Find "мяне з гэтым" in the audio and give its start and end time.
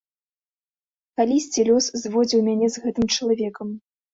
2.51-3.05